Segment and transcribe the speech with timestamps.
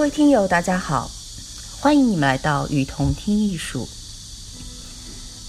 [0.00, 1.10] 各位听友，大家好，
[1.78, 3.86] 欢迎你们来到雨桐听艺术。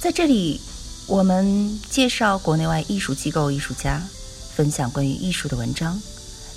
[0.02, 0.60] 在这里，
[1.08, 4.06] 我们介绍国内外艺术机构、艺术家，
[4.54, 5.98] 分享关于艺术的文章，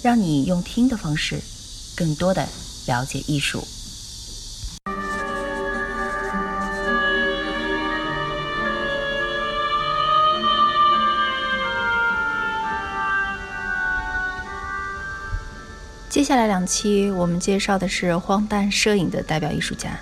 [0.03, 1.41] 让你用听的方式，
[1.95, 2.49] 更多的
[2.87, 3.65] 了解艺术。
[16.15, 19.99] 接下来两期我们介绍的是荒诞摄影的代表艺术家。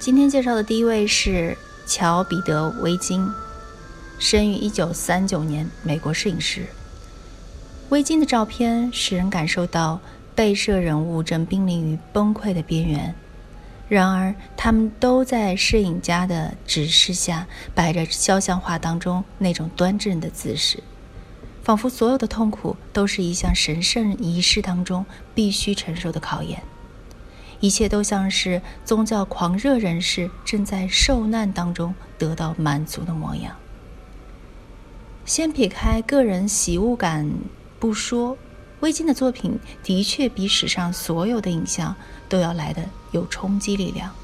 [0.00, 1.54] 今天介绍的第一位是
[1.86, 3.28] 乔彼得·维金，
[4.18, 6.64] 生于一九三九年，美国摄影师。
[7.90, 10.00] 维金的照片使人感受到
[10.34, 13.14] 被摄人物正濒临于崩溃的边缘，
[13.90, 20.82] 然而他们都在摄影家的指示下摆着肖像画当中那种端正的姿势。
[21.66, 26.62] 仿佛所有的痛苦都是一项神圣仪式当中必须承受的考验，
[27.58, 33.56] 一切都像是宗教狂热人士正在受难当中得到满足的模样。
[35.24, 37.28] 先撇开个人喜恶感
[37.80, 38.38] 不说，
[38.78, 41.96] 微金的作品的确比史上所有的影像
[42.28, 44.14] 都要来的有冲击力量。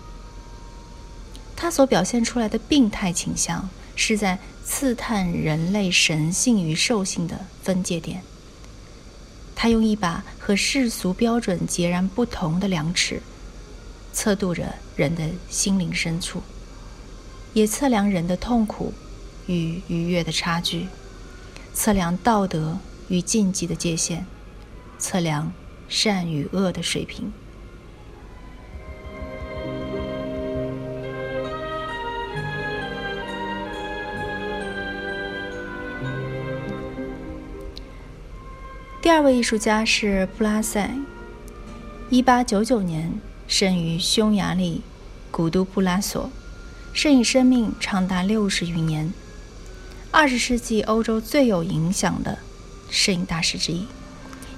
[1.57, 3.69] 他所表现出来的病态倾向。
[3.95, 8.23] 是在刺探人类神性与兽性的分界点。
[9.55, 13.23] 他用一把和世俗标准截然不同的量尺，
[14.13, 16.43] 测度着人的心灵深处，
[17.53, 18.93] 也测量人的痛苦
[19.47, 20.89] 与愉悦的差距，
[21.73, 24.25] 测量道德与禁忌的界限，
[24.99, 25.53] 测量
[25.89, 27.33] 善与恶的水平。
[39.13, 40.91] 第二位艺术家是布拉塞，
[42.09, 43.13] 一八九九年
[43.47, 44.81] 生于匈牙利
[45.31, 46.31] 古都布拉索，
[46.95, 49.13] 摄影生命长达六十余年，
[50.11, 52.39] 二十世纪欧洲最有影响的
[52.89, 53.87] 摄影大师之一。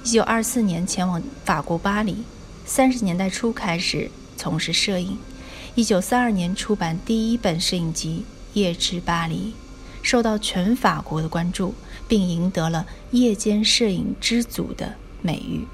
[0.04, 2.18] 一九二四年前往法国巴黎，
[2.64, 5.18] 三十年代初开始从事摄影，
[5.74, 8.24] 一九三二年出版第一本摄影集
[8.56, 9.52] 《夜之巴黎》。
[10.04, 11.74] 受到全法国的关注，
[12.06, 15.66] 并赢得了“夜间摄影之祖”的美誉。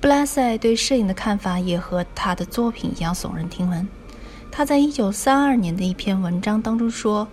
[0.00, 3.88] 布拉塞对摄影的看法也和他的作品一样耸人听闻。
[4.50, 7.26] 他在1932年的一篇文章当中说：“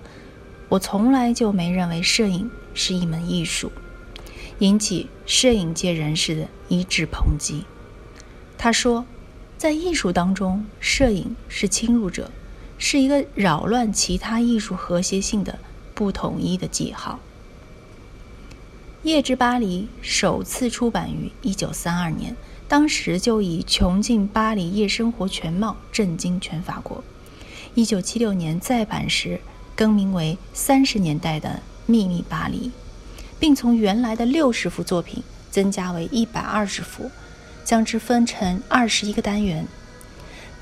[0.67, 3.71] 我从来就没认为摄影是一门艺术。”
[4.57, 7.65] 引起摄影界人士的一致抨击。
[8.57, 9.05] 他说
[9.59, 12.31] ：“在艺术当中，摄影是侵入者。”
[12.83, 15.59] 是一个扰乱其他艺术和谐性的
[15.93, 17.19] 不统一的记号。
[19.07, 22.35] 《夜之巴黎》首次出版于1932年，
[22.67, 27.03] 当时就以穷尽巴黎夜生活全貌震惊全法国。
[27.75, 29.39] 1976年再版时，
[29.75, 32.69] 更名为《三十年代的秘密巴黎》，
[33.39, 35.21] 并从原来的60幅作品
[35.51, 37.11] 增加为120幅，
[37.63, 39.67] 将之分成21个单元。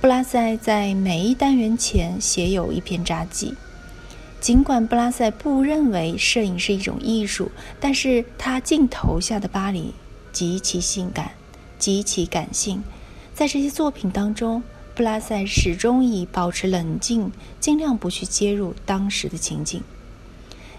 [0.01, 3.55] 布拉塞在每一单元前写有一篇札记。
[4.39, 7.51] 尽管布拉塞不认为摄影是一种艺术，
[7.81, 9.93] 但是他镜头下的巴黎
[10.31, 11.31] 极其性感，
[11.77, 12.81] 极其感性。
[13.33, 14.63] 在这些作品当中，
[14.95, 19.83] 布拉塞始终以保持冷静，尽量不去介入当时的情景，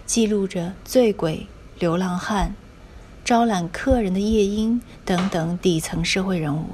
[0.07, 1.47] 记录着醉鬼、
[1.79, 2.55] 流浪汉、
[3.23, 6.65] 招揽客人的夜莺等等底层社会人物。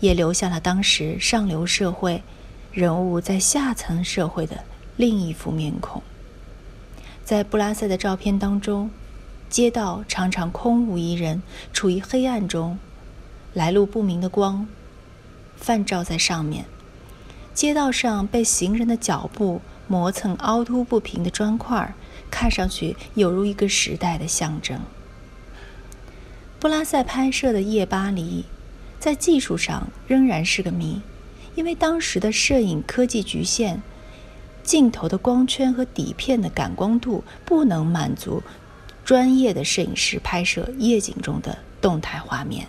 [0.00, 2.22] 也留下了当时上流社会
[2.72, 4.64] 人物在下层社会的
[4.96, 6.02] 另一副面孔。
[7.24, 8.90] 在布拉塞的照片当中，
[9.48, 11.42] 街道常常空无一人，
[11.72, 12.78] 处于黑暗中，
[13.54, 14.68] 来路不明的光
[15.56, 16.66] 泛照在上面。
[17.54, 21.94] 街道上被行人的脚步磨蹭凹凸不平的砖块，
[22.30, 24.78] 看上去犹如一个时代的象征。
[26.60, 28.44] 布拉塞拍摄的夜巴黎。
[29.06, 31.00] 在技术上仍然是个谜，
[31.54, 33.80] 因为当时的摄影科技局限，
[34.64, 38.42] 镜头的光圈和底片的感光度不能满足
[39.04, 42.66] 专业的摄影师拍摄夜景中的动态画面。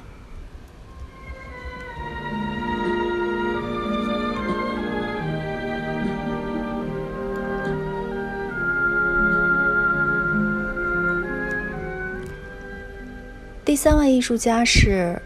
[13.66, 15.20] 第三位艺术家是。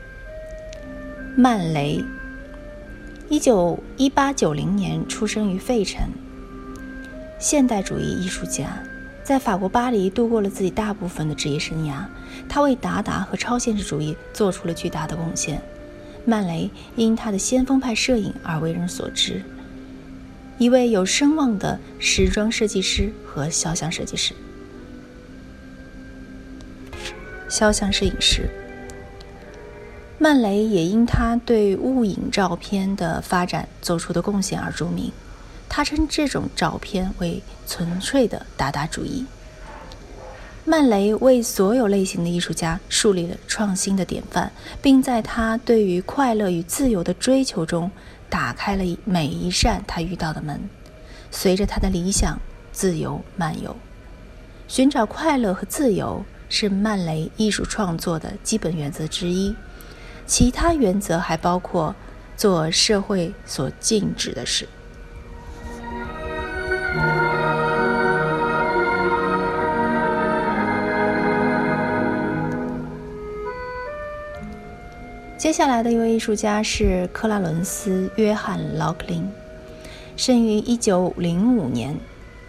[1.42, 2.06] 曼雷，
[3.28, 6.00] 一九一八九零年出生于费城，
[7.40, 8.78] 现代主义艺术家，
[9.24, 12.06] 在法国巴黎度过了自己大部分的职业生涯。
[12.48, 15.60] 他为达达和超现实主义做出了巨大的贡献。
[16.26, 19.42] 曼雷因他的先锋派摄影而为人所知，
[20.60, 24.36] 一位有声望的时装设计师和肖像设计师。
[27.50, 28.48] 肖像摄影师
[30.24, 35.12] 曼雷也因他对物影照片的发展做出的贡献而著名。
[35.68, 39.26] 他称这种照片为纯粹的达达主义。
[40.64, 47.90] 曼雷为所有类型的艺术家树立了创新的典范，并在他对于快乐与自由的追求中
[48.30, 50.62] 打开了每一扇他遇到的门。
[51.32, 52.40] 随着他的理想，
[52.72, 53.76] 自由漫游，
[54.68, 59.56] 寻找快乐和自由是曼雷艺术创作的基本原则之一。
[60.32, 61.94] 其他原则还包括
[62.38, 64.66] 做社会所禁止的事。
[75.38, 79.30] 接下来的一位艺术家是克拉伦斯·约翰·劳克林，
[80.16, 81.94] 生于一九零五年，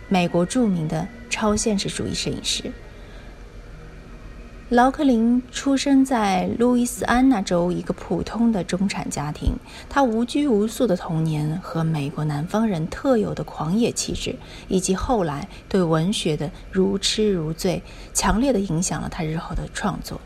[0.09, 2.71] 美国著名的超现实主义摄影师。
[4.73, 9.55] 劳克林出生在路易斯安那州一个普通的中产家庭，
[9.87, 14.35] 他无拘无束的童年和美国南方人特有的狂野气质，
[14.69, 17.83] 以及后来对文学的如痴如醉，
[18.15, 20.19] 强烈的影响了他日后的创作。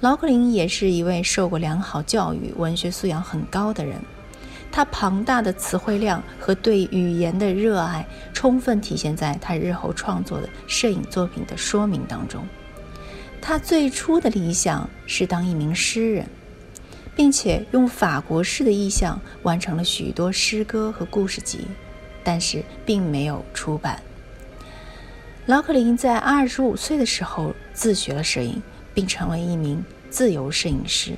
[0.00, 3.96] 劳克林也是一位受过良好教育、文学素养很高的人。
[4.70, 12.44] 他庞大的词汇量和对语言的热爱，充分体现在他日后创作的摄影作品的说明当中。
[13.42, 16.26] 他最初的理想是当一名诗人，
[17.14, 21.66] 并且用法国式的意象完成了许多诗歌和故事集，
[22.24, 24.00] 但是并没有出版。
[25.44, 28.62] 劳克林在二十五岁的时候自学了摄影。
[28.94, 31.12] 并成为一名自由摄影师，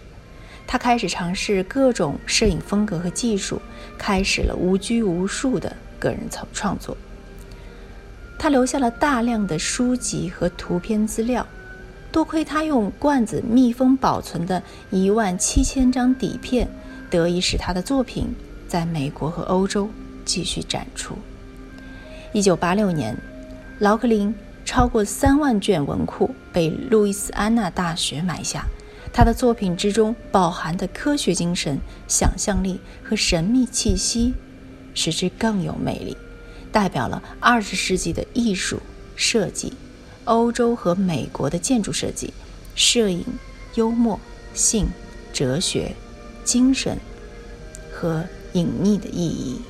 [0.65, 3.61] 他开始尝试各种摄影风格和技术，
[3.99, 6.97] 开始了无拘无束的个人创创作。
[8.39, 11.45] 他留下了大量的书籍和图片资料，
[12.15, 14.63] 多亏他用罐子密封保存的
[14.93, 16.69] 一万七千张底片，
[17.11, 18.33] 得以使他的作品
[18.69, 19.91] 在美国和欧洲
[20.25, 21.19] 继续展出。
[22.33, 23.17] 一九八六年，
[23.81, 24.33] 劳克林。
[24.65, 28.65] 超过三万卷文库被路易斯安那大学买下，
[29.13, 31.79] 他的作品之中饱含的科学精神、
[32.09, 34.33] 想象力和神秘气息，
[34.95, 36.17] 使之更有魅力，
[36.73, 38.81] 代表了二十世纪的艺术
[39.17, 39.75] 设计、
[40.25, 42.33] 欧洲和美国的建筑设计、
[42.75, 43.25] 摄影、
[43.75, 44.19] 幽默、
[44.53, 44.87] 性、
[45.33, 45.95] 哲学、
[46.45, 46.99] 精神
[47.93, 49.61] 和隐秘的意义。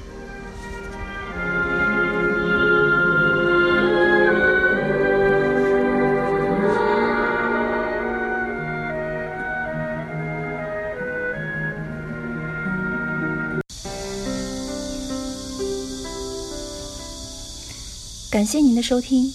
[18.30, 19.32] 感谢您的收听，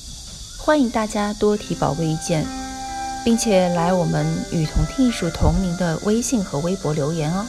[0.69, 2.45] 欢迎大家多提宝贵意见，
[3.25, 4.23] 并且来我们
[4.53, 7.43] “与同听艺术”同名的微信和微博留言哦。